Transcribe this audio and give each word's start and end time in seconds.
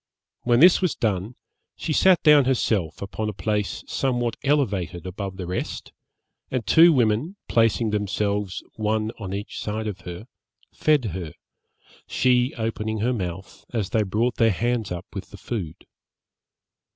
When 0.41 0.61
this 0.61 0.81
was 0.81 0.95
done, 0.95 1.35
she 1.75 1.93
sat 1.93 2.23
down 2.23 2.45
herself 2.45 3.03
upon 3.03 3.29
a 3.29 3.33
place 3.33 3.83
somewhat 3.85 4.35
elevated 4.43 5.05
above 5.05 5.37
the 5.37 5.45
rest, 5.45 5.91
and 6.49 6.65
two 6.65 6.91
women, 6.91 7.35
placing 7.47 7.91
themselves, 7.91 8.63
one 8.77 9.11
on 9.19 9.31
each 9.31 9.59
side 9.59 9.85
of 9.85 10.01
her, 10.01 10.25
fed 10.73 11.05
her, 11.13 11.33
she 12.07 12.51
opening 12.55 12.97
her 13.01 13.13
mouth 13.13 13.63
as 13.73 13.91
they 13.91 14.01
brought 14.01 14.37
their 14.37 14.49
hands 14.49 14.91
up 14.91 15.05
with 15.13 15.29
the 15.29 15.37
food. 15.37 15.85